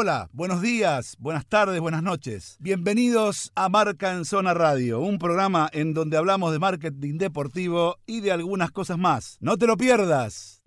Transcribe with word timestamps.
Hola, 0.00 0.30
buenos 0.32 0.62
días, 0.62 1.16
buenas 1.18 1.44
tardes, 1.44 1.80
buenas 1.80 2.04
noches. 2.04 2.56
Bienvenidos 2.60 3.50
a 3.56 3.68
Marca 3.68 4.12
en 4.12 4.24
Zona 4.24 4.54
Radio, 4.54 5.00
un 5.00 5.18
programa 5.18 5.68
en 5.72 5.92
donde 5.92 6.16
hablamos 6.16 6.52
de 6.52 6.60
marketing 6.60 7.18
deportivo 7.18 7.96
y 8.06 8.20
de 8.20 8.30
algunas 8.30 8.70
cosas 8.70 8.96
más. 8.96 9.38
No 9.40 9.56
te 9.56 9.66
lo 9.66 9.76
pierdas. 9.76 10.62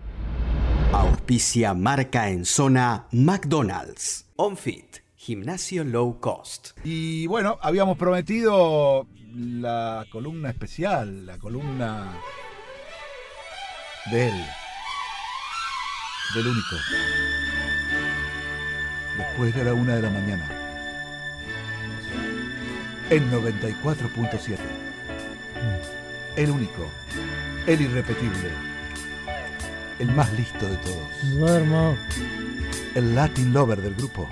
Auspicia 0.91 1.73
Marca 1.73 2.29
en 2.29 2.44
Zona 2.44 3.07
McDonald's. 3.13 4.28
OnFit, 4.36 4.97
gimnasio 5.16 5.86
low 5.86 6.20
cost. 6.20 6.71
Y 6.84 7.25
bueno, 7.27 7.57
habíamos 7.61 7.98
prometido 7.98 9.07
la 9.34 10.05
columna 10.11 10.50
especial, 10.50 11.25
la 11.25 11.38
columna 11.38 12.20
de 14.11 14.27
él, 14.27 14.45
del 16.36 16.48
único. 16.48 16.75
Después 19.22 19.54
de 19.54 19.64
la 19.64 19.76
una 19.76 19.96
de 19.96 20.02
la 20.02 20.10
mañana. 20.10 20.50
En 23.12 23.32
94.7. 23.32 24.57
El 26.36 26.50
único, 26.50 26.89
el 27.68 27.82
irrepetible, 27.82 28.50
el 30.00 30.07
más 30.14 30.34
listo 30.34 30.68
de 30.68 30.76
todos. 30.78 31.38
Duermo. 31.38 31.96
El 32.95 33.14
Latin 33.14 33.53
lover 33.53 33.80
del 33.80 33.94
grupo. 33.94 34.28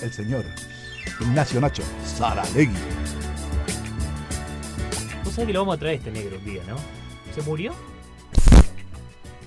El 0.00 0.10
señor 0.10 0.46
Ignacio 1.20 1.60
Nacho 1.60 1.82
Saralegui. 2.02 2.74
Vos 5.22 5.34
sabés 5.34 5.48
que 5.48 5.52
lo 5.52 5.60
vamos 5.60 5.76
a 5.76 5.78
traer 5.78 5.96
este 5.98 6.10
negro 6.10 6.38
un 6.38 6.44
día, 6.46 6.62
¿no? 6.66 6.76
¿Se 7.34 7.42
murió? 7.42 7.74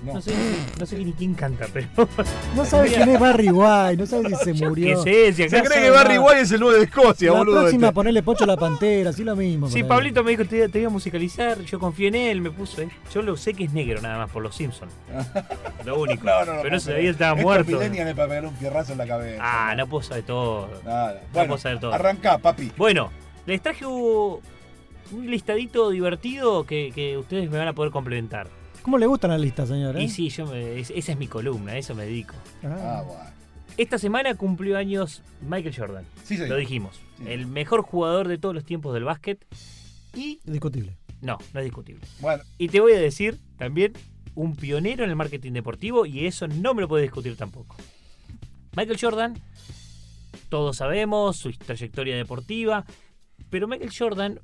No. 0.04 0.14
No 0.14 0.20
sé, 0.20 0.32
no 0.78 0.86
sé 0.86 0.98
ni 0.98 1.12
quién 1.12 1.34
canta, 1.34 1.66
pero. 1.72 1.88
No 2.54 2.64
sabes 2.64 2.92
quién 2.92 3.08
es 3.08 3.18
Barry 3.20 3.50
White, 3.50 3.96
no 3.96 4.06
sabes 4.06 4.38
si 4.38 4.52
se 4.54 4.64
murió. 4.68 5.02
qué 5.04 5.32
sé, 5.32 5.44
si 5.44 5.48
Se 5.48 5.62
cree 5.62 5.82
que 5.84 5.90
Barry. 5.90 6.18
White 6.18 6.40
es 6.40 6.52
el 6.52 6.60
nuevo 6.60 6.76
de 6.76 6.84
Escocia, 6.84 7.32
La 7.32 7.38
boludo. 7.38 7.60
próxima 7.60 7.86
este. 7.88 7.94
ponerle 7.94 8.22
Pocho 8.22 8.44
a 8.44 8.46
la 8.46 8.56
Pantera, 8.56 9.10
así 9.10 9.24
lo 9.24 9.34
mismo. 9.36 9.68
Sí. 9.68 9.82
Pablito 9.82 10.22
me 10.24 10.30
dijo 10.32 10.44
te, 10.44 10.68
te 10.68 10.78
iba 10.78 10.88
a 10.88 10.92
musicalizar, 10.92 11.60
yo 11.62 11.78
confié 11.78 12.08
en 12.08 12.14
él, 12.14 12.40
me 12.40 12.50
puso, 12.50 12.82
¿eh? 12.82 12.88
Yo 13.12 13.22
lo 13.22 13.36
sé 13.36 13.54
que 13.54 13.64
es 13.64 13.72
negro 13.72 14.00
nada 14.00 14.18
más 14.18 14.30
por 14.30 14.42
los 14.42 14.54
Simpsons. 14.54 14.92
Lo 15.84 16.00
único. 16.00 16.24
No, 16.24 16.44
no, 16.44 16.54
no. 16.54 16.62
pero 16.62 16.74
no 16.74 16.80
sabía 16.80 17.10
estaba 17.10 17.32
creer. 17.32 17.46
muerto. 17.46 17.78
Para 18.16 18.28
pegar 18.28 18.46
un 18.46 18.56
fierrazo 18.56 18.92
en 18.92 18.98
la 18.98 19.06
cabeza. 19.06 19.42
Ah, 19.42 19.74
no 19.76 19.86
puedo 19.86 20.02
saber 20.02 20.24
todo. 20.24 20.68
Nada. 20.84 21.22
Bueno, 21.32 21.48
puedo 21.48 21.58
saber 21.58 21.80
todo. 21.80 21.92
arrancá, 21.94 22.38
papi. 22.38 22.72
Bueno, 22.76 23.10
les 23.46 23.60
traje 23.62 23.86
un 23.86 24.40
un 25.12 25.30
listadito 25.30 25.90
divertido 25.90 26.64
que, 26.66 26.90
que 26.92 27.16
ustedes 27.16 27.48
me 27.48 27.58
van 27.58 27.68
a 27.68 27.72
poder 27.74 27.92
complementar. 27.92 28.48
¿Cómo 28.86 28.98
le 28.98 29.06
gustan 29.06 29.32
las 29.32 29.40
listas, 29.40 29.68
señor? 29.68 29.96
eh? 29.96 30.04
Y 30.04 30.08
sí, 30.08 30.28
yo 30.28 30.46
me- 30.46 30.78
es- 30.78 30.90
esa 30.94 31.10
es 31.10 31.18
mi 31.18 31.26
columna, 31.26 31.72
a 31.72 31.76
eso 31.76 31.92
me 31.96 32.04
dedico. 32.04 32.36
Ah, 32.62 32.98
Ah, 32.98 33.02
bueno. 33.02 33.24
Esta 33.76 33.98
semana 33.98 34.32
cumplió 34.36 34.78
años 34.78 35.22
Michael 35.42 35.74
Jordan. 35.76 36.04
Sí, 36.22 36.36
sí. 36.36 36.46
Lo 36.46 36.54
dijimos. 36.54 37.00
Sí. 37.18 37.24
El 37.26 37.48
mejor 37.48 37.82
jugador 37.82 38.28
de 38.28 38.38
todos 38.38 38.54
los 38.54 38.64
tiempos 38.64 38.94
del 38.94 39.02
básquet. 39.02 39.44
Y 40.14 40.38
discutible. 40.44 40.96
no, 41.20 41.36
no 41.52 41.58
es 41.60 41.64
discutible. 41.64 42.06
Bueno, 42.20 42.44
Y 42.58 42.68
te 42.68 42.78
voy 42.78 42.92
a 42.92 43.00
decir 43.00 43.40
también 43.58 43.92
un 44.36 44.54
pionero 44.54 45.02
en 45.02 45.10
el 45.10 45.16
marketing 45.16 45.50
deportivo 45.50 46.06
y 46.06 46.24
eso 46.26 46.46
no 46.46 46.72
me 46.72 46.80
lo 46.82 46.86
puede 46.86 47.02
discutir 47.02 47.36
tampoco. 47.36 47.74
Michael 48.76 48.98
Jordan, 49.00 49.34
todos 50.48 50.76
sabemos 50.76 51.38
su 51.38 51.50
trayectoria 51.50 52.14
deportiva, 52.16 52.84
pero 53.50 53.66
Michael 53.66 53.90
Jordan 53.98 54.38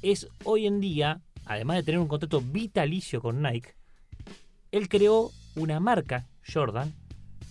es 0.00 0.26
hoy 0.44 0.66
en 0.66 0.80
día, 0.80 1.20
además 1.46 1.76
de 1.76 1.82
tener 1.82 2.00
un 2.00 2.08
contrato 2.08 2.40
vitalicio 2.40 3.20
con 3.20 3.42
Nike, 3.42 3.74
él 4.72 4.88
creó 4.88 5.30
una 5.56 5.80
marca, 5.80 6.26
Jordan, 6.52 6.92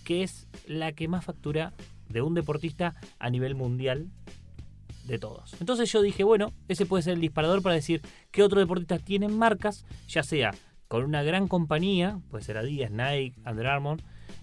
que 0.04 0.22
es 0.22 0.46
la 0.66 0.92
que 0.92 1.08
más 1.08 1.24
factura 1.24 1.72
de 2.08 2.22
un 2.22 2.34
deportista 2.34 2.94
a 3.18 3.30
nivel 3.30 3.54
mundial 3.54 4.10
de 5.06 5.18
todos. 5.18 5.54
Entonces 5.60 5.90
yo 5.92 6.02
dije, 6.02 6.24
bueno, 6.24 6.52
ese 6.68 6.86
puede 6.86 7.02
ser 7.02 7.14
el 7.14 7.20
disparador 7.20 7.62
para 7.62 7.74
decir 7.74 8.02
que 8.30 8.42
otros 8.42 8.62
deportistas 8.62 9.02
tienen 9.02 9.36
marcas, 9.36 9.84
ya 10.08 10.22
sea 10.22 10.52
con 10.88 11.04
una 11.04 11.22
gran 11.22 11.48
compañía, 11.48 12.20
puede 12.30 12.44
ser 12.44 12.58
Adidas, 12.58 12.90
Nike, 12.90 13.40
Under 13.48 13.66
Armour, 13.66 14.00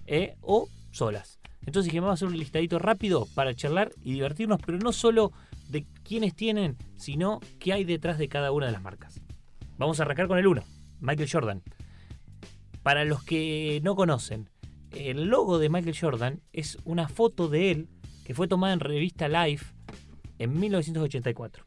eh, 0.08 0.36
o 0.42 0.68
solas. 0.92 1.40
Entonces 1.66 1.86
dije, 1.86 2.00
vamos 2.00 2.12
a 2.12 2.14
hacer 2.16 2.28
un 2.28 2.38
listadito 2.38 2.80
rápido 2.80 3.28
para 3.36 3.54
charlar 3.54 3.92
y 4.04 4.14
divertirnos, 4.14 4.60
pero 4.66 4.80
no 4.80 4.92
solo 4.92 5.32
de 5.70 5.86
quiénes 6.04 6.36
tienen, 6.36 6.78
sino 6.96 7.40
qué 7.60 7.74
hay 7.74 7.84
detrás 7.84 8.18
de 8.18 8.28
cada 8.28 8.52
una 8.52 8.66
de 8.66 8.72
las 8.72 8.82
marcas. 8.82 9.22
Vamos 9.82 10.00
a 10.00 10.04
arrancar 10.04 10.28
con 10.28 10.38
el 10.38 10.46
1, 10.46 10.64
Michael 11.00 11.28
Jordan. 11.28 11.64
Para 12.84 13.04
los 13.04 13.24
que 13.24 13.82
no 13.84 13.96
conocen, 13.96 14.48
el 14.92 15.24
logo 15.26 15.58
de 15.58 15.70
Michael 15.70 15.98
Jordan 16.00 16.40
es 16.54 16.78
una 16.86 17.08
foto 17.10 17.48
de 17.48 17.72
él 17.72 17.88
que 18.24 18.36
fue 18.36 18.48
tomada 18.48 18.74
en 18.74 18.80
revista 18.80 19.28
Life 19.28 19.66
en 20.38 20.60
1984. 20.60 21.66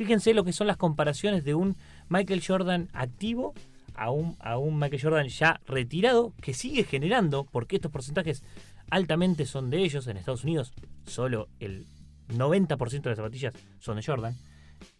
Fíjense 0.00 0.32
lo 0.32 0.44
que 0.44 0.54
son 0.54 0.66
las 0.66 0.78
comparaciones 0.78 1.44
de 1.44 1.54
un 1.54 1.76
Michael 2.08 2.42
Jordan 2.42 2.88
activo 2.94 3.52
a 3.94 4.10
un, 4.10 4.34
a 4.40 4.56
un 4.56 4.78
Michael 4.78 5.02
Jordan 5.02 5.28
ya 5.28 5.60
retirado 5.66 6.32
que 6.40 6.54
sigue 6.54 6.84
generando, 6.84 7.44
porque 7.44 7.76
estos 7.76 7.92
porcentajes 7.92 8.42
altamente 8.88 9.44
son 9.44 9.68
de 9.68 9.82
ellos. 9.82 10.06
En 10.06 10.16
Estados 10.16 10.44
Unidos, 10.44 10.72
solo 11.04 11.50
el 11.58 11.84
90% 12.28 13.02
de 13.02 13.10
las 13.10 13.18
zapatillas 13.18 13.52
son 13.78 13.96
de 13.96 14.02
Jordan. 14.02 14.34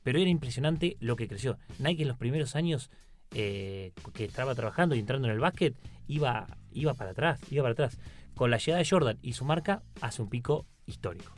Pero 0.03 0.19
era 0.19 0.29
impresionante 0.29 0.99
lo 1.01 1.17
que 1.17 1.29
creció. 1.29 1.57
Nike 1.79 2.03
en 2.03 2.09
los 2.09 2.19
primeros 2.19 2.55
años 2.55 2.91
eh, 3.35 3.95
que 4.13 4.27
estaba 4.27 4.55
trabajando 4.55 4.95
y 4.97 4.99
entrando 4.99 5.29
en 5.29 5.33
el 5.33 5.41
básquet, 5.41 5.75
iba, 6.09 6.47
iba 6.73 6.93
para 6.93 7.13
atrás, 7.13 7.41
iba 7.51 7.63
para 7.63 7.73
atrás. 7.73 7.99
Con 8.35 8.51
la 8.51 8.59
llegada 8.59 8.83
de 8.83 8.91
Jordan 8.91 9.19
y 9.23 9.33
su 9.33 9.47
marca, 9.47 9.83
hace 10.03 10.21
un 10.21 10.29
pico 10.29 10.67
histórico. 10.85 11.33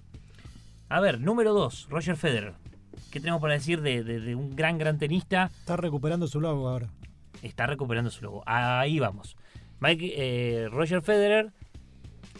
A 0.89 0.99
ver, 0.99 1.21
número 1.21 1.55
2, 1.55 1.87
Roger 1.91 2.17
Federer. 2.17 2.55
¿Qué 3.13 3.21
tenemos 3.21 3.41
para 3.41 3.55
decir 3.55 3.83
de, 3.83 4.03
de- 4.03 4.21
de 4.21 4.35
un 4.35 4.57
gran, 4.57 4.79
gran 4.79 4.99
tenista? 4.99 5.51
Está 5.61 5.77
recuperando 5.77 6.27
su 6.27 6.41
logo 6.41 6.69
ahora. 6.69 6.89
Está 7.43 7.67
recuperando 7.67 8.11
su 8.11 8.25
logo. 8.25 8.43
Ahí 8.47 8.99
vamos. 8.99 9.37
Mike, 9.81 10.15
eh, 10.17 10.69
Roger 10.71 11.03
Federer, 11.03 11.53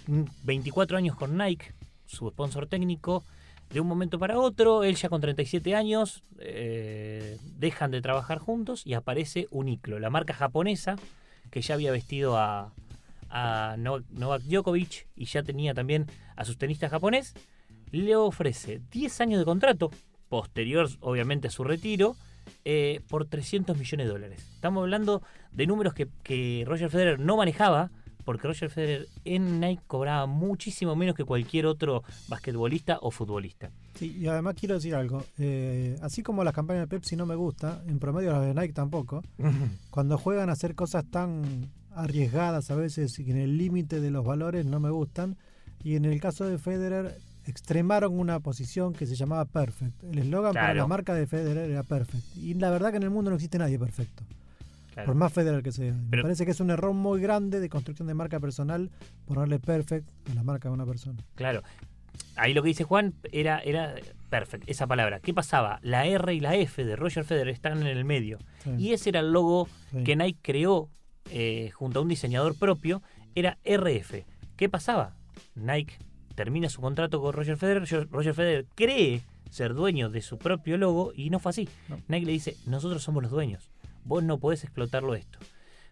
mm, 0.07 0.23
24 0.45 0.97
años 0.97 1.15
con 1.17 1.37
Nike, 1.37 1.75
su 2.07 2.29
sponsor 2.31 2.67
técnico. 2.67 3.23
De 3.71 3.81
un 3.81 3.87
momento 3.87 4.19
para 4.19 4.39
otro, 4.39 4.83
él 4.85 4.97
ya 4.97 5.09
con 5.09 5.21
37 5.21 5.75
años, 5.75 6.23
eh, 6.39 7.39
dejan 7.59 7.91
de 7.91 8.01
trabajar 8.03 8.39
juntos 8.39 8.87
y 8.87 8.95
aparece 8.95 9.49
Uniqlo, 9.51 9.99
la 9.99 10.11
marca 10.11 10.35
japonesa 10.35 10.97
que 11.51 11.61
ya 11.63 11.75
había 11.75 11.91
vestido 11.93 12.37
a, 12.39 12.73
a 13.31 13.77
No- 13.79 14.03
Novak 14.11 14.43
Djokovic 14.43 15.07
y 15.17 15.25
ya 15.27 15.43
tenía 15.43 15.75
también 15.75 16.07
a 16.37 16.45
sus 16.47 16.57
tenistas 16.59 16.91
japonés. 16.91 17.35
Le 17.91 18.15
ofrece 18.17 18.81
10 18.91 19.21
años 19.21 19.39
de 19.39 19.45
contrato, 19.45 19.91
posterior 20.33 20.89
obviamente 21.01 21.49
a 21.49 21.51
su 21.51 21.63
retiro, 21.63 22.17
eh, 22.65 23.03
por 23.09 23.27
300 23.27 23.77
millones 23.77 24.07
de 24.07 24.13
dólares. 24.15 24.49
Estamos 24.55 24.81
hablando 24.81 25.21
de 25.53 25.67
números 25.67 25.93
que, 25.93 26.09
que 26.23 26.65
Roger 26.67 26.89
Federer 26.89 27.21
no 27.21 27.37
manejaba 27.37 27.91
porque 28.25 28.49
Roger 28.49 28.71
Federer 28.71 29.09
en 29.27 29.61
Nike 29.61 29.83
cobraba 29.87 30.25
muchísimo 30.25 30.97
menos 30.97 31.15
que 31.15 31.25
cualquier 31.25 31.67
otro 31.67 32.03
basquetbolista 32.29 32.99
o 33.03 33.11
futbolista. 33.11 33.71
Sí, 33.93 34.17
y 34.19 34.27
además 34.27 34.55
quiero 34.59 34.77
decir 34.77 34.95
algo. 34.95 35.23
eh, 35.37 35.99
así 36.01 36.23
como 36.23 36.45
las 36.45 36.55
campañas 36.55 36.85
de 36.85 36.87
Pepsi 36.87 37.15
no 37.15 37.27
me 37.27 37.35
gusta, 37.35 37.83
en 37.87 37.99
promedio 37.99 38.33
las 38.33 38.41
de 38.41 38.55
Nike 38.55 38.73
tampoco, 38.73 39.23
cuando 39.91 40.17
juegan 40.17 40.49
a 40.49 40.53
hacer 40.53 40.75
cosas 40.75 41.05
tan 41.11 41.71
arriesgadas 41.95 42.71
a 42.71 42.75
veces 42.75 43.19
y 43.19 43.31
en 43.31 43.37
el 43.37 43.59
límite 43.59 44.01
de 44.01 44.11
los 44.11 44.25
valores 44.25 44.65
no 44.65 44.81
me 44.81 44.89
gustan. 44.89 45.37
Y 45.85 45.97
en 45.97 46.07
el 46.07 46.21
caso 46.23 46.47
de 46.47 46.57
Federer, 46.57 47.19
extremaron 47.47 48.19
una 48.19 48.41
posición 48.41 48.93
que 48.93 49.07
se 49.07 49.15
llamaba 49.17 49.45
Perfect. 49.45 50.03
El 50.05 50.19
eslogan 50.19 50.55
para 50.55 50.75
la 50.75 50.87
marca 50.87 51.15
de 51.15 51.27
Federer 51.27 51.71
era 51.71 51.83
Perfect. 51.83 52.37
Y 52.37 52.55
la 52.55 52.71
verdad 52.71 52.91
que 52.91 52.97
en 52.99 53.03
el 53.05 53.11
mundo 53.11 53.31
no 53.31 53.37
existe 53.37 53.59
nadie 53.59 53.79
perfecto. 53.79 54.23
Claro. 54.95 55.07
Por 55.07 55.15
más 55.17 55.33
Federer 55.33 55.63
que 55.63 55.73
sea. 55.73 55.95
Pero- 56.11 56.23
Me 56.23 56.23
parece 56.23 56.45
que 56.45 56.51
es 56.51 56.61
un 56.61 56.71
error 56.71 56.93
muy 56.93 57.21
grande 57.21 57.61
de 57.61 57.69
construcción 57.69 58.07
de 58.09 58.15
marca 58.15 58.39
personal 58.41 58.91
ponerle 59.27 59.59
Perfect 59.59 60.09
a 60.31 60.35
la 60.35 60.43
marca 60.43 60.69
de 60.69 60.75
una 60.75 60.85
persona. 60.87 61.19
Claro. 61.35 61.63
Ahí 62.37 62.53
lo 62.53 62.63
que 62.63 62.69
dice 62.69 62.85
Juan 62.85 63.15
era, 63.33 63.59
era 63.61 63.95
perfecto, 64.29 64.67
esa 64.71 64.87
palabra. 64.87 65.21
¿Qué 65.21 65.33
pasaba? 65.33 65.79
La 65.83 66.05
R 66.07 66.35
y 66.35 66.41
la 66.41 66.57
F 66.57 66.85
de 66.85 66.95
Roger 66.97 67.25
Federer 67.25 67.49
están 67.55 67.81
en 67.81 67.87
el 67.87 68.05
medio. 68.05 68.39
Sí, 68.65 68.71
Y 68.79 68.93
ese 68.93 69.09
era 69.11 69.21
el 69.21 69.33
logo 69.33 69.67
sí. 69.91 70.05
que 70.05 70.15
Nike 70.17 70.39
creó 70.43 70.89
eh, 71.31 71.71
junto 71.73 71.99
a 71.99 72.03
un 72.03 72.09
diseñador 72.09 72.59
propio, 72.59 73.03
era 73.35 73.57
RF. 73.65 74.25
¿Qué 74.57 74.69
pasaba? 74.69 75.15
Nike 75.55 75.97
termina 76.33 76.69
su 76.69 76.81
contrato 76.81 77.21
con 77.21 77.33
Roger 77.33 77.57
Federer, 77.57 78.09
Roger 78.11 78.35
Federer 78.35 78.67
cree 78.75 79.23
ser 79.51 79.75
dueño 79.75 80.09
de 80.09 80.23
su 80.23 80.39
propio 80.39 80.79
logo 80.79 81.13
y 81.15 81.31
no 81.31 81.39
fue 81.39 81.51
así. 81.51 81.69
No. 81.89 82.01
Nike 82.09 82.27
le 82.27 82.33
dice, 82.33 82.57
nosotros 82.67 83.03
somos 83.03 83.23
los 83.23 83.33
dueños, 83.33 83.71
vos 84.05 84.23
no 84.23 84.39
podés 84.39 84.65
explotarlo 84.65 85.15
esto. 85.15 85.39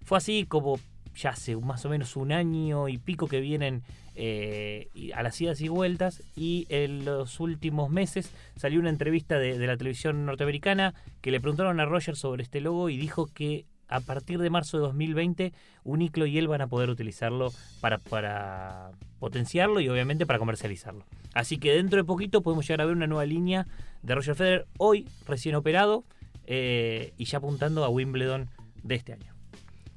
Fue 0.02 0.18
así 0.18 0.46
como 0.46 0.80
ya 1.14 1.30
hace 1.30 1.56
más 1.56 1.84
o 1.84 1.88
menos 1.88 2.16
un 2.16 2.32
año 2.32 2.88
y 2.88 2.98
pico 2.98 3.26
que 3.26 3.40
vienen 3.40 3.82
eh, 4.14 4.88
a 5.14 5.22
las 5.22 5.40
idas 5.40 5.60
y 5.60 5.68
vueltas 5.68 6.22
y 6.36 6.66
en 6.68 7.04
los 7.04 7.40
últimos 7.40 7.90
meses 7.90 8.32
salió 8.56 8.80
una 8.80 8.90
entrevista 8.90 9.38
de, 9.38 9.58
de 9.58 9.66
la 9.66 9.76
televisión 9.76 10.26
norteamericana 10.26 10.94
que 11.20 11.30
le 11.30 11.40
preguntaron 11.40 11.80
a 11.80 11.84
Roger 11.84 12.16
sobre 12.16 12.42
este 12.42 12.60
logo 12.60 12.88
y 12.90 12.96
dijo 12.96 13.26
que 13.26 13.66
a 13.90 14.00
partir 14.00 14.38
de 14.38 14.48
marzo 14.50 14.78
de 14.78 14.84
2020 14.84 15.52
Uniclo 15.84 16.26
y 16.26 16.38
él 16.38 16.48
van 16.48 16.62
a 16.62 16.68
poder 16.68 16.88
utilizarlo 16.90 17.52
para, 17.80 17.98
para 17.98 18.92
potenciarlo 19.18 19.80
y 19.80 19.88
obviamente 19.88 20.26
para 20.26 20.38
comercializarlo. 20.38 21.04
Así 21.34 21.58
que 21.58 21.72
dentro 21.72 21.98
de 21.98 22.04
poquito 22.04 22.40
podemos 22.42 22.66
llegar 22.66 22.80
a 22.82 22.86
ver 22.86 22.96
una 22.96 23.06
nueva 23.06 23.26
línea 23.26 23.66
de 24.02 24.14
Roger 24.14 24.34
Federer 24.34 24.66
hoy 24.78 25.08
recién 25.26 25.54
operado 25.54 26.04
eh, 26.46 27.12
y 27.18 27.24
ya 27.26 27.38
apuntando 27.38 27.84
a 27.84 27.88
Wimbledon 27.88 28.48
de 28.82 28.94
este 28.94 29.12
año. 29.12 29.34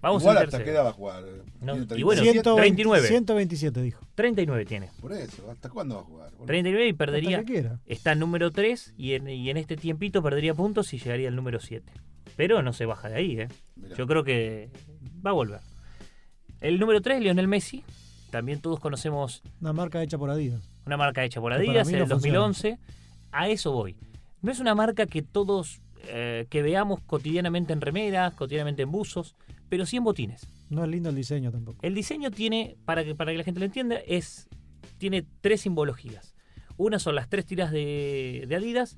Vamos 0.01 0.22
Igual 0.24 0.36
a 0.36 0.39
hasta 0.42 0.57
tercero. 0.57 0.66
qué 0.66 0.72
edad 0.72 0.84
va 0.84 0.89
a 0.89 0.94
jugar. 0.94 1.24
No, 1.62 1.74
Tiene 1.88 2.01
y 2.01 2.04
bueno, 2.04 2.22
37. 2.22 2.42
120 2.44 2.75
39. 2.75 3.07
127 3.07 3.81
dijo. 3.81 4.06
39 4.16 4.66
tiene. 4.66 4.89
Por 5.00 5.13
eso, 5.13 5.50
¿hasta 5.50 5.69
cuándo 5.69 5.96
va 5.96 6.01
a 6.01 6.04
jugar? 6.04 6.31
boludo? 6.31 6.46
39 6.46 6.86
y 6.86 6.89
Hasta 6.89 6.98
perdería. 6.98 7.44
Está 7.86 8.12
en 8.12 8.19
número 8.19 8.51
3 8.51 8.96
y 8.98 9.13
en, 9.13 9.30
y 9.30 9.50
en 9.50 9.56
este 9.56 9.78
tiempito 9.78 10.22
perdería 10.22 10.54
puntos 10.54 10.94
y 10.94 10.98
llegaría 11.00 11.30
al 11.30 11.38
número 11.38 11.62
7. 11.62 11.89
Pero 12.35 12.62
no 12.62 12.74
se 12.74 12.85
baja 12.85 13.09
de 13.09 13.15
ahí, 13.15 13.39
¿eh? 13.39 13.47
Yo 13.97 14.07
creo 14.07 14.24
que 14.24 14.69
va 15.25 15.31
a 15.31 15.33
volver. 15.33 15.59
El 16.62 16.80
número 16.80 17.01
3, 17.01 17.21
Lionel 17.21 17.47
Messi. 17.47 17.83
También 18.31 18.62
todos 18.62 18.80
conocemos 18.80 19.44
Una 19.62 19.74
marca 19.74 20.01
hecha 20.01 20.18
por 20.18 20.30
Adidas. 20.31 20.68
una 20.85 20.97
marca 20.97 21.24
hecha 21.24 21.39
por 21.39 21.53
Adidas 21.53 21.88
en 21.89 21.97
no 21.97 22.03
el 22.03 22.09
2011. 22.09 22.80
A 23.31 23.50
eso 23.50 23.71
voy. 23.71 23.95
No 24.41 24.51
es 24.51 24.59
una 24.59 24.74
marca 24.74 25.06
que 25.06 25.21
todos 25.21 25.81
eh, 26.07 26.47
que 26.50 26.62
veamos 26.62 27.00
cotidianamente 27.01 27.74
en 27.74 27.81
remeras, 27.81 28.33
cotidianamente 28.33 28.81
en 28.81 28.91
buzos, 28.91 29.36
pero 29.69 29.86
sí 29.86 29.97
en 29.97 30.03
botines. 30.03 30.47
No 30.69 30.83
es 30.83 30.89
lindo 30.89 31.09
el 31.09 31.15
diseño 31.15 31.51
tampoco. 31.51 31.77
El 31.81 31.94
diseño 31.94 32.31
tiene, 32.31 32.75
para 32.86 33.03
que, 33.03 33.15
para 33.15 33.31
que 33.31 33.38
la 33.38 33.44
gente 33.44 33.59
lo 33.59 33.65
entienda, 33.65 33.97
es 34.07 34.47
tiene 34.97 35.25
tres 35.41 35.62
simbologías. 35.62 36.33
Una 36.75 37.00
son 37.00 37.15
las 37.15 37.29
tres 37.29 37.45
tiras 37.45 37.71
de, 37.71 38.45
de 38.47 38.56
Adidas, 38.56 38.97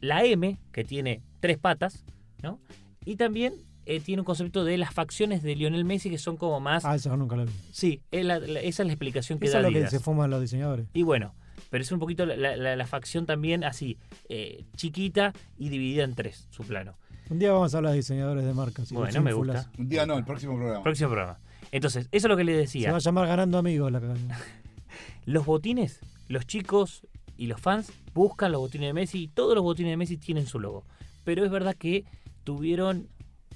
la 0.00 0.24
M, 0.24 0.58
que 0.72 0.82
tiene 0.84 1.22
tres 1.40 1.58
patas, 1.58 2.04
¿no? 2.42 2.58
Y 3.04 3.16
también 3.16 3.54
eh, 3.86 4.00
tiene 4.00 4.20
un 4.22 4.24
concepto 4.26 4.64
de 4.64 4.78
las 4.78 4.94
facciones 4.94 5.42
de 5.42 5.56
Lionel 5.56 5.84
Messi 5.84 6.08
que 6.10 6.18
son 6.18 6.36
como 6.36 6.60
más... 6.60 6.84
Ah, 6.84 6.94
eso 6.94 7.16
nunca 7.16 7.36
lo 7.36 7.46
vi. 7.46 7.52
Sí, 7.72 8.00
es 8.10 8.24
la- 8.24 8.38
la- 8.38 8.60
esa 8.60 8.82
es 8.82 8.86
la 8.86 8.92
explicación 8.92 9.38
que 9.38 9.46
Eso 9.46 9.54
da 9.60 9.66
es 9.68 9.72
lo 9.74 9.80
que 9.80 9.88
se 9.88 9.98
fuman 10.00 10.30
los 10.30 10.40
diseñadores. 10.40 10.86
Y 10.94 11.02
bueno, 11.02 11.34
pero 11.70 11.82
es 11.82 11.90
un 11.90 11.98
poquito 11.98 12.24
la, 12.26 12.36
la- 12.36 12.56
la- 12.56 12.76
la 12.76 12.86
facción 12.86 13.26
también 13.26 13.64
así, 13.64 13.98
eh, 14.28 14.64
chiquita 14.76 15.32
y 15.58 15.68
dividida 15.68 16.04
en 16.04 16.14
tres, 16.14 16.46
su 16.50 16.62
plano. 16.64 16.96
Un 17.30 17.38
día 17.38 17.50
vamos 17.52 17.74
a 17.74 17.78
hablar 17.78 17.92
de 17.92 17.96
diseñadores 17.98 18.44
de 18.44 18.52
marcas. 18.52 18.92
Bueno, 18.92 19.22
me 19.22 19.32
gusta. 19.32 19.70
Un 19.78 19.88
día 19.88 20.04
no, 20.06 20.18
el 20.18 20.24
próximo 20.24 20.54
programa. 20.56 20.82
Próximo 20.82 21.08
programa. 21.10 21.38
Entonces, 21.70 22.08
eso 22.12 22.26
es 22.26 22.30
lo 22.30 22.36
que 22.36 22.44
le 22.44 22.52
Se 22.52 22.58
decía. 22.58 22.90
va 22.90 22.98
a 22.98 23.00
llamar 23.00 23.26
Ganando 23.26 23.56
Amigos 23.58 23.90
la. 23.90 24.00
Los 25.24 25.46
botines, 25.46 26.00
los 26.28 26.46
chicos 26.46 27.06
y 27.36 27.46
los 27.46 27.60
fans 27.60 27.92
buscan 28.14 28.52
los 28.52 28.60
botines 28.60 28.88
de 28.88 28.92
Messi 28.92 29.22
y 29.24 29.28
todos 29.28 29.54
los 29.54 29.62
botines 29.62 29.92
de 29.92 29.96
Messi 29.96 30.16
tienen 30.18 30.46
su 30.46 30.58
logo. 30.60 30.84
Pero 31.24 31.44
es 31.44 31.50
verdad 31.50 31.74
que 31.76 32.04
tuvieron 32.44 33.08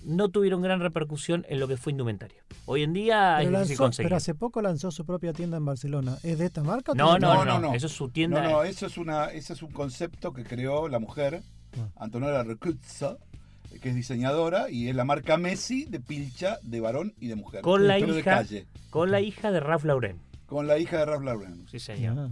no 0.05 0.29
tuvieron 0.29 0.63
gran 0.63 0.79
repercusión 0.81 1.45
en 1.49 1.59
lo 1.59 1.67
que 1.67 1.77
fue 1.77 1.91
indumentario. 1.91 2.39
Hoy 2.67 2.85
en 2.85 2.93
día 2.93 3.37
Pero, 3.39 3.51
es 3.51 3.57
difícil 3.63 3.75
lanzó- 3.77 3.83
conseguir. 3.83 4.07
pero 4.07 4.17
hace 4.17 4.35
poco 4.37 4.63
lanzó 4.63 4.93
su 4.93 5.05
propia 5.05 5.33
tienda 5.33 5.57
en 5.57 5.65
Barcelona. 5.65 6.17
¿Es 6.23 6.39
de 6.39 6.47
esta 6.47 6.63
marca? 6.63 6.93
No, 6.95 7.19
no, 7.19 7.35
no, 7.35 7.45
No, 7.45 7.45
no, 7.45 7.59
no. 7.71 7.75
Eso 7.75 7.87
es 7.87 7.93
su 7.93 8.09
tienda. 8.11 8.41
No, 8.43 8.51
no, 8.51 8.63
eso 8.63 8.87
es, 8.87 8.99
una, 8.99 9.27
eso 9.27 9.53
es 9.53 9.63
un 9.63 9.73
concepto 9.73 10.33
que 10.33 10.45
creó 10.45 10.87
la 10.89 11.01
mujer, 11.01 11.43
Ah. 11.77 11.89
Antonella 11.97 12.45
Recuzzo, 12.45 13.19
que 13.83 13.89
es 13.89 13.95
diseñadora 13.97 14.71
y 14.71 14.89
es 14.89 14.95
la 14.95 15.05
marca 15.05 15.37
Messi 15.39 15.85
de 15.87 15.99
pilcha 15.99 16.59
de 16.63 16.79
varón 16.81 17.13
y 17.19 17.27
de 17.27 17.35
mujer. 17.35 17.63
Con 17.63 17.89
la 17.89 17.97
pero 17.99 18.15
de 18.15 18.21
hija. 18.21 18.31
calle. 18.37 18.67
Con 18.91 19.11
la 19.11 19.21
hija 19.21 19.51
de 19.51 19.59
Ralph 19.61 19.85
Lauren. 19.85 20.21
Con 20.47 20.69
la 20.69 20.79
hija 20.79 20.99
de 20.99 21.05
Ralph 21.07 21.25
Lauren. 21.25 21.67
Sí, 21.69 21.81
señor. 21.81 22.17
Ah. 22.17 22.31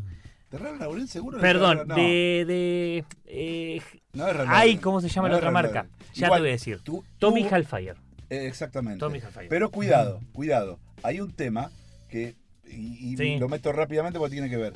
¿De 0.55 0.61
Ralph 0.61 0.81
Lauren 0.81 1.09
seguro? 1.09 1.41
Perdón, 1.41 1.83
no, 1.89 1.97
de. 1.97 2.45
de 2.47 3.05
eh, 3.27 3.83
no 4.13 4.29
es 4.29 4.37
Ralph 4.37 4.51
ay. 4.53 4.77
¿cómo 4.79 5.01
se 5.01 5.09
llama 5.09 5.27
No 5.27 5.33
la 5.33 5.39
otra 5.39 5.51
marca? 5.51 5.87
Ya 6.15 6.27
Igual, 6.27 6.39
te 6.39 6.43
voy 6.43 6.49
a 6.49 6.53
decir. 6.53 6.81
tú- 6.81 7.05
Tommy 7.19 7.43
tú- 7.49 7.57
Hilfiger. 7.57 7.97
eh, 8.31 8.47
exactamente. 8.47 9.01
Tommy 9.01 9.19
Hilfiger. 9.19 9.49
Pero 9.49 9.71
cuidado, 9.73 10.21
cuidado. 10.33 10.79
Hay 11.03 11.21
un 11.21 11.33
tema 11.33 11.73
que, 12.09 12.37
y, 12.69 13.15
y 13.15 13.17
Sí. 13.17 13.37
lo 13.41 13.49
meto 13.49 13.73
rápidamente 13.73 14.21
porque 14.21 14.35
tiene 14.35 14.49
que 14.49 14.57
ver. 14.57 14.75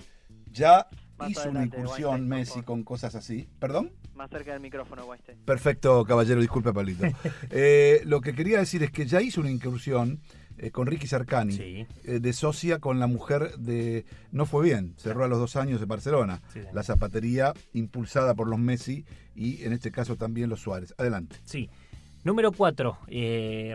Ya 0.50 0.88
Más 1.16 1.30
hizo 1.30 1.42
adelante, 1.42 1.76
una 1.76 1.84
incursión 1.84 2.10
Weinstein, 2.10 2.28
Messi 2.28 2.62
con 2.62 2.82
cosas 2.82 3.14
así. 3.14 3.48
¿Perdón? 3.60 3.92
Más 4.16 4.30
cerca 4.30 4.50
del 4.54 4.60
micrófono, 4.60 5.04
Weinstein. 5.04 5.38
Perfecto, 5.44 6.04
caballero, 6.04 6.40
disculpe, 6.40 6.72
Pablito. 6.72 7.04
Eh, 7.50 8.00
lo 8.04 8.20
que 8.20 8.34
quería 8.34 8.58
decir 8.58 8.82
es 8.82 8.90
que 8.90 9.06
ya 9.06 9.22
hizo 9.22 9.40
una 9.40 9.50
incursión 9.52 10.18
eh, 10.58 10.70
con 10.70 10.86
Ricky 10.86 11.06
Cercani, 11.06 11.52
Sí. 11.52 11.86
eh, 12.04 12.20
de 12.20 12.32
socia 12.32 12.78
con 12.78 12.98
la 12.98 13.06
mujer 13.06 13.56
de... 13.58 14.04
No 14.32 14.44
fue 14.46 14.64
bien, 14.64 14.94
cerró 14.98 15.24
a 15.24 15.28
los 15.28 15.38
dos 15.38 15.56
años 15.56 15.80
de 15.80 15.86
Barcelona. 15.86 16.40
Sí. 16.52 16.60
La 16.72 16.82
zapatería 16.82 17.52
impulsada 17.72 18.34
por 18.34 18.48
los 18.48 18.58
Messi 18.58 19.04
y 19.34 19.62
en 19.64 19.72
este 19.72 19.90
caso 19.90 20.16
también 20.16 20.48
los 20.50 20.60
Suárez. 20.60 20.94
Adelante. 20.98 21.36
Sí. 21.44 21.70
Número 22.24 22.52
4. 22.52 22.98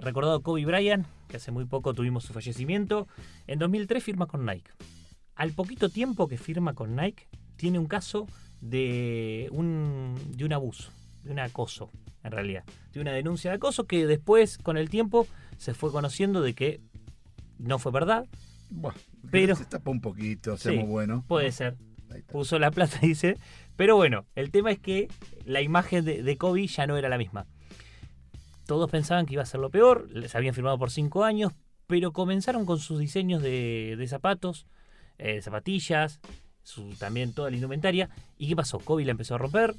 recordado 0.02 0.42
Kobe 0.42 0.66
Bryant, 0.66 1.08
que 1.30 1.38
hace 1.38 1.52
muy 1.52 1.66
poco 1.66 1.94
tuvimos 1.94 2.26
su 2.26 2.34
fallecimiento. 2.34 3.08
En 3.48 3.58
2003 3.60 4.04
firma 4.04 4.28
con 4.28 4.46
Nike. 4.46 4.70
Al 5.36 5.52
poquito 5.54 5.90
tiempo 5.90 6.28
que 6.28 6.38
firma 6.38 6.74
con 6.74 6.96
Nike, 6.96 7.28
tiene 7.56 7.80
un 7.80 7.88
caso 7.88 8.28
de 8.62 9.48
un, 9.52 10.16
de 10.36 10.46
un 10.46 10.54
abuso, 10.54 10.92
de 11.24 11.32
un 11.32 11.40
acoso, 11.40 11.90
en 12.24 12.32
realidad. 12.32 12.64
De 12.92 13.00
una 13.02 13.12
denuncia 13.12 13.52
de 13.52 13.58
acoso 13.58 13.86
que 13.86 14.06
después, 14.06 14.58
con 14.58 14.78
el 14.78 14.90
tiempo, 14.90 15.28
se 15.58 15.74
fue 15.74 15.92
conociendo 15.92 16.42
de 16.42 16.54
que 16.54 16.82
no 17.58 17.80
fue 17.80 17.92
verdad. 17.92 18.26
Bueno, 18.70 18.98
Pero- 19.32 19.56
se 19.56 19.66
tapa 19.66 19.92
un 19.92 20.02
poquito, 20.02 20.58
Sí. 20.58 20.64
seamos 20.70 20.88
buenos. 20.90 21.24
Puede 21.26 21.52
ser. 21.52 21.76
Puso 22.32 22.60
la 22.60 22.70
plata, 22.72 22.98
dice. 23.02 23.38
Pero 23.76 23.96
bueno, 23.96 24.26
el 24.36 24.52
tema 24.52 24.72
es 24.72 24.80
que 24.80 25.08
la 25.46 25.62
imagen 25.62 26.06
de, 26.06 26.22
de 26.22 26.38
Kobe 26.38 26.68
ya 26.68 26.86
no 26.86 26.98
era 26.98 27.10
la 27.10 27.18
misma. 27.18 27.48
Todos 28.66 28.90
pensaban 28.90 29.26
que 29.26 29.34
iba 29.34 29.44
a 29.44 29.48
ser 29.48 29.60
lo 29.60 29.70
peor, 29.70 30.08
les 30.12 30.36
habían 30.36 30.54
firmado 30.54 30.78
por 30.78 30.90
cinco 30.92 31.24
años, 31.24 31.52
pero 31.88 32.14
comenzaron 32.14 32.66
con 32.66 32.80
sus 32.80 33.00
diseños 33.00 33.42
de, 33.42 33.96
de 33.98 34.08
zapatos, 34.08 34.68
eh, 35.18 35.42
zapatillas, 35.42 36.22
su, 36.64 36.96
también 36.96 37.34
toda 37.34 37.50
la 37.50 37.58
indumentaria. 37.58 38.10
¿Y 38.38 38.48
qué 38.48 38.56
pasó? 38.56 38.80
Kobe 38.80 39.04
la 39.06 39.12
empezó 39.12 39.36
a 39.36 39.38
romper, 39.38 39.76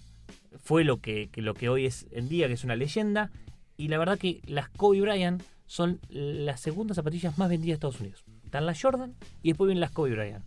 fue 0.62 0.85
lo 0.85 0.99
que, 0.99 1.28
que 1.31 1.43
lo 1.43 1.54
que 1.54 1.69
hoy 1.69 1.87
es 1.87 2.07
en 2.11 2.28
día, 2.28 2.47
que 2.49 2.54
es 2.54 2.64
una 2.64 2.76
leyenda. 2.76 3.31
Y 3.76 3.88
la 3.88 3.99
verdad 3.99 4.19
que 4.19 4.40
las 4.47 4.69
Kobe 4.69 5.00
Bryant 5.00 5.43
son 5.66 6.00
las 6.09 6.61
segundas 6.61 6.97
zapatillas 6.97 7.38
más 7.38 7.49
vendidas 7.49 7.73
de 7.73 7.75
Estados 7.75 8.00
Unidos. 8.00 8.25
Están 8.45 8.66
las 8.66 8.81
Jordan 8.81 9.14
y 9.43 9.49
después 9.49 9.66
vienen 9.66 9.81
las 9.81 9.90
Kobe 9.90 10.11
Bryant. 10.11 10.45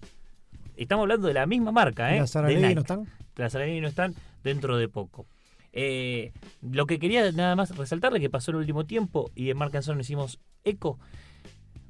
Estamos 0.78 1.04
hablando 1.04 1.28
de 1.28 1.34
la 1.34 1.46
misma 1.46 1.72
marca, 1.72 2.16
¿eh? 2.16 2.20
¿Las 2.20 2.36
Nike. 2.36 2.76
no 2.76 2.82
están? 2.82 3.08
Las 3.36 3.54
Saralegui 3.54 3.82
no 3.82 3.88
están 3.88 4.14
dentro 4.44 4.78
de 4.78 4.88
poco. 4.88 5.26
Eh, 5.74 6.32
lo 6.62 6.86
que 6.86 7.00
quería 7.00 7.32
nada 7.32 7.56
más 7.56 7.76
resaltarle 7.76 8.20
que 8.20 8.30
pasó 8.30 8.52
el 8.52 8.58
último 8.58 8.86
tiempo 8.86 9.32
y 9.36 9.50
en 9.50 9.58
Marc 9.58 9.76
Anson 9.76 10.00
hicimos 10.00 10.40
eco. 10.64 11.00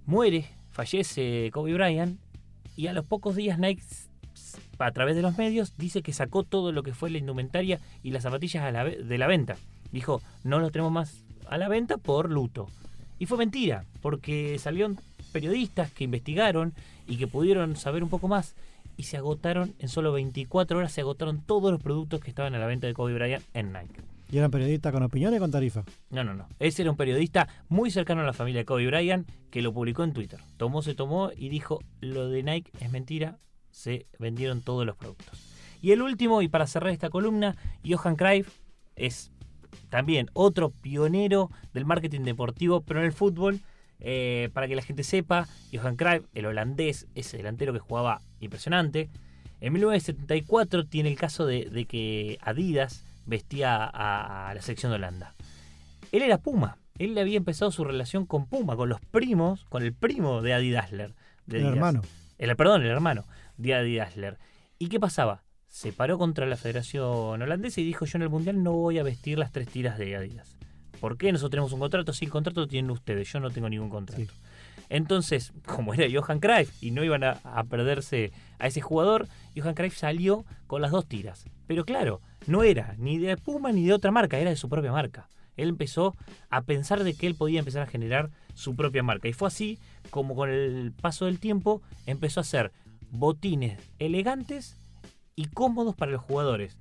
Muere, 0.06 0.46
fallece 0.72 1.50
Kobe 1.54 1.74
Bryant 1.74 2.20
y 2.76 2.88
a 2.88 2.94
los 2.94 3.06
pocos 3.06 3.36
días 3.36 3.60
Nike 3.60 3.84
a 4.80 4.92
través 4.92 5.16
de 5.16 5.22
los 5.22 5.38
medios 5.38 5.74
dice 5.78 6.02
que 6.02 6.14
sacó 6.14 6.44
todo 6.44 6.72
lo 6.72 6.84
que 6.84 6.94
fue 6.94 7.10
la 7.10 7.18
indumentaria 7.18 7.80
y 8.04 8.12
las 8.12 8.24
zapatillas 8.24 8.64
a 8.64 8.72
la 8.72 8.84
ve- 8.84 9.04
de 9.04 9.18
la 9.18 9.28
venta. 9.28 9.56
Dijo, 9.92 10.22
no 10.44 10.60
los 10.60 10.72
tenemos 10.72 10.92
más 10.92 11.24
a 11.50 11.58
la 11.58 11.68
venta 11.68 11.98
por 11.98 12.30
luto. 12.30 12.68
Y 13.20 13.26
fue 13.26 13.38
mentira, 13.38 13.84
porque 14.02 14.60
salieron 14.60 15.00
periodistas 15.32 15.92
que 15.92 16.04
investigaron 16.04 16.74
y 17.08 17.18
que 17.18 17.28
pudieron 17.28 17.76
saber 17.76 18.04
un 18.04 18.10
poco 18.10 18.28
más 18.28 18.56
y 18.98 19.04
se 19.04 19.18
agotaron 19.18 19.74
en 19.80 19.90
solo 19.90 20.12
24 20.12 20.78
horas, 20.80 20.92
se 20.92 21.02
agotaron 21.02 21.42
todos 21.42 21.72
los 21.72 21.82
productos 21.82 22.20
que 22.20 22.30
estaban 22.30 22.56
a 22.56 22.60
la 22.60 22.66
venta 22.68 22.88
de 22.88 22.94
Kobe 22.94 23.14
Bryant 23.14 23.44
en 23.54 23.72
Nike. 23.74 24.02
¿Y 24.32 24.38
eran 24.40 24.52
periodistas 24.52 24.92
con 24.92 25.04
opinión 25.04 25.34
y 25.34 25.40
con 25.40 25.52
tarifa? 25.52 25.84
No, 26.10 26.24
no, 26.24 26.34
no. 26.34 26.48
Ese 26.60 26.82
era 26.82 26.92
un 26.92 26.98
periodista 26.98 27.48
muy 27.70 27.92
cercano 27.92 28.22
a 28.22 28.26
la 28.26 28.34
familia 28.34 28.62
de 28.62 28.66
Kobe 28.66 28.88
Bryant 28.88 29.28
que 29.52 29.62
lo 29.62 29.72
publicó 29.74 30.04
en 30.04 30.14
Twitter. 30.14 30.40
Tomó, 30.58 30.82
se 30.82 30.96
tomó 30.96 31.32
y 31.36 31.48
dijo, 31.50 31.80
lo 32.02 32.28
de 32.28 32.44
Nike 32.44 32.72
es 32.82 32.92
mentira, 32.92 33.38
se 33.78 34.08
vendieron 34.18 34.62
todos 34.62 34.86
los 34.86 34.96
productos. 34.96 35.40
Y 35.82 35.92
el 35.92 36.02
último, 36.02 36.42
y 36.42 36.48
para 36.48 36.66
cerrar 36.66 36.90
esta 36.90 37.12
columna, 37.12 37.56
Johan 37.88 38.16
Cruyff 38.16 38.50
es 38.96 39.32
también 39.90 40.30
otro 40.34 40.72
pionero 40.72 41.52
del 41.74 41.86
marketing 41.86 42.22
deportivo, 42.22 42.82
pero 42.82 43.02
en 43.02 43.06
el 43.06 43.14
fútbol. 43.14 43.62
Eh, 44.00 44.50
para 44.54 44.68
que 44.68 44.76
la 44.76 44.84
gente 44.84 45.04
sepa, 45.04 45.48
Johan 45.74 45.96
Cruyff, 45.96 46.26
el 46.36 46.46
holandés, 46.46 47.08
ese 47.16 47.38
delantero 47.38 47.74
que 47.74 47.80
jugaba 47.80 48.22
impresionante, 48.40 49.10
en 49.60 49.74
1974 49.74 50.86
tiene 50.86 51.10
el 51.10 51.18
caso 51.18 51.48
de, 51.48 51.86
que 51.90 52.38
Adidas 52.42 53.04
vestía 53.26 53.84
a, 53.84 54.54
la 54.54 54.62
selección 54.62 54.92
de 54.92 54.98
Holanda. 54.98 55.34
Él 56.12 56.22
era 56.22 56.38
Puma, 56.38 56.78
él 57.00 57.16
le 57.16 57.22
había 57.22 57.38
empezado 57.38 57.72
su 57.72 57.84
relación 57.84 58.28
con 58.28 58.46
Puma, 58.46 58.76
con 58.76 58.88
los 58.88 59.02
primos, 59.02 59.66
con 59.66 59.82
el 59.82 59.94
primo 59.94 60.44
de 60.44 60.54
Adidasler. 60.54 61.16
De 61.48 61.60
el 61.60 61.66
hermano. 61.66 62.02
El, 62.38 62.56
perdón, 62.56 62.84
el 62.84 62.90
hermano 62.90 63.26
de 63.58 63.74
Adidasler. 63.74 64.38
¿Y 64.80 64.90
qué 64.90 65.00
pasaba? 65.00 65.44
Se 65.68 65.92
paró 65.92 66.18
contra 66.18 66.46
la 66.46 66.56
Federación 66.56 67.42
Holandesa 67.42 67.82
y 67.82 67.84
dijo 67.84 68.06
yo 68.06 68.18
en 68.18 68.22
el 68.24 68.30
Mundial 68.30 68.64
no 68.64 68.74
voy 68.74 69.00
a 69.00 69.04
vestir 69.04 69.38
las 69.38 69.52
tres 69.52 69.68
tiras 69.68 69.98
de 69.98 70.16
Adidas. 70.16 70.58
¿Por 71.00 71.18
qué? 71.18 71.32
Nosotros 71.32 71.52
tenemos 71.52 71.74
un 71.74 71.80
contrato, 71.80 72.14
sí, 72.14 72.26
el 72.26 72.32
contrato 72.32 72.62
lo 72.62 72.68
tienen 72.68 72.90
ustedes, 72.90 73.32
yo 73.32 73.40
no 73.40 73.52
tengo 73.52 73.70
ningún 73.70 73.90
contrato. 73.90 74.34
Entonces, 74.90 75.54
como 75.66 75.94
era 75.94 76.08
Johan 76.12 76.40
Cruyff 76.40 76.72
y 76.82 76.92
no 76.92 77.04
iban 77.04 77.24
a, 77.24 77.64
perderse 77.70 78.32
a 78.58 78.68
ese 78.68 78.82
jugador, 78.82 79.28
Johan 79.56 79.76
Cruyff 79.76 79.98
salió 79.98 80.46
con 80.66 80.82
las 80.82 80.92
dos 80.92 81.06
tiras. 81.08 81.46
Pero 81.68 81.86
claro, 81.86 82.22
no 82.48 82.64
era 82.64 82.96
ni 82.98 83.18
de 83.18 83.38
Puma 83.38 83.72
ni 83.72 83.86
de 83.86 83.94
otra 83.94 84.12
marca, 84.12 84.40
era 84.40 84.50
de 84.50 84.56
su 84.56 84.70
propia 84.70 84.92
marca. 84.92 85.28
Él 85.58 85.70
empezó 85.70 86.16
a 86.50 86.62
pensar 86.62 87.04
de 87.04 87.16
que 87.16 87.28
él 87.28 87.36
podía 87.36 87.60
empezar 87.60 87.82
a 87.82 87.88
generar 87.88 88.30
su 88.54 88.76
propia 88.76 89.04
marca. 89.04 89.28
Y 89.28 89.34
fue 89.34 89.48
así 89.48 89.80
como 90.10 90.36
con 90.36 90.50
el 90.50 90.94
paso 90.94 91.26
del 91.26 91.40
tiempo 91.40 91.82
empezó 92.06 92.40
a 92.40 92.42
hacer 92.42 92.72
botines 93.12 93.80
elegantes 94.00 94.80
y 95.36 95.46
cómodos 95.46 95.96
para 95.96 96.12
los 96.12 96.22
jugadores. 96.22 96.78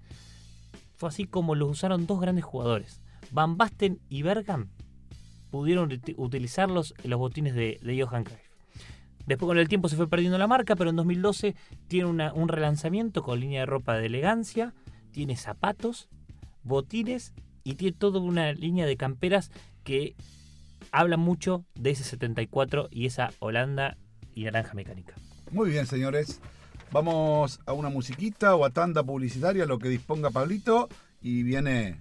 Fue 0.97 1.09
así 1.09 1.26
como 1.26 1.54
los 1.54 1.71
usaron 1.71 2.06
dos 2.06 2.21
grandes 2.21 2.45
jugadores. 2.45 3.00
Van 3.30 3.56
Basten 3.56 4.00
y 4.09 4.23
Bergam 4.23 4.68
pudieron 5.50 5.90
utilizarlos 6.16 6.95
en 7.02 7.11
los 7.11 7.18
botines 7.18 7.54
de, 7.54 7.78
Johan 7.83 8.25
Cruyff. 8.25 8.40
Después 9.26 9.49
con 9.49 9.59
el 9.59 9.68
tiempo 9.68 9.88
se 9.88 9.97
fue 9.97 10.09
perdiendo 10.09 10.38
la 10.38 10.47
marca, 10.47 10.76
pero 10.76 10.90
en 10.90 10.97
2012 10.97 11.56
tiene 11.88 12.30
un 12.30 12.49
relanzamiento 12.49 13.23
con 13.23 13.40
línea 13.40 13.61
de 13.61 13.66
ropa 13.66 13.97
de 13.97 14.06
elegancia, 14.06 14.73
tiene 15.11 15.37
zapatos, 15.37 16.09
botines 16.62 17.35
y 17.64 17.75
tiene 17.75 17.97
toda 17.97 18.21
una 18.21 18.52
línea 18.52 18.87
de 18.87 18.97
camperas 18.97 19.50
que 19.83 20.14
habla 20.92 21.16
mucho 21.16 21.64
de 21.75 21.90
ese 21.90 22.04
74 22.04 22.88
y 22.90 23.06
esa 23.06 23.30
Holanda 23.40 23.97
y 24.35 24.45
naranja 24.45 24.75
mecánica. 24.75 25.14
Muy 25.50 25.70
bien, 25.70 25.86
señores. 25.86 26.40
Vamos 26.92 27.60
a 27.66 27.72
una 27.72 27.88
musiquita 27.88 28.54
o 28.54 28.64
a 28.64 28.70
tanda 28.70 29.02
publicitaria, 29.02 29.66
lo 29.66 29.78
que 29.78 29.88
disponga 29.88 30.30
Pablito, 30.30 30.88
y 31.20 31.42
viene 31.42 32.00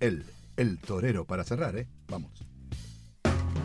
él 0.00 0.24
el 0.56 0.78
torero 0.78 1.24
para 1.24 1.44
cerrar, 1.44 1.76
¿eh? 1.76 1.86
Vamos. 2.08 2.30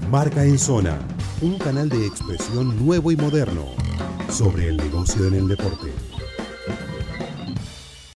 Marca 0.09 0.45
en 0.45 0.59
Zona, 0.59 0.99
un 1.41 1.57
canal 1.57 1.89
de 1.89 2.05
expresión 2.05 2.85
nuevo 2.85 3.11
y 3.11 3.15
moderno 3.15 3.65
sobre 4.29 4.69
el 4.69 4.77
negocio 4.77 5.27
en 5.27 5.33
el 5.33 5.47
deporte. 5.47 5.91